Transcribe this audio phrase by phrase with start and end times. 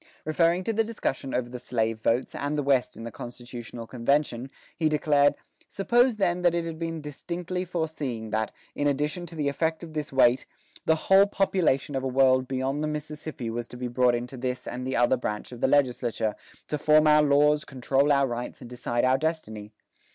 [0.25, 4.49] Referring to the discussion over the slave votes and the West in the constitutional convention,
[4.75, 5.35] he declared,
[5.67, 9.93] "Suppose, then, that it had been distinctly foreseen that, in addition to the effect of
[9.93, 10.47] this weight,
[10.87, 14.67] the whole population of a world beyond the Mississippi was to be brought into this
[14.67, 16.33] and the other branch of the legislature,
[16.67, 19.71] to form our laws, control our rights, and decide our destiny.